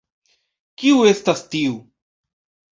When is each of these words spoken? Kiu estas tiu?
Kiu 0.85 1.05
estas 1.11 1.45
tiu? 1.53 1.79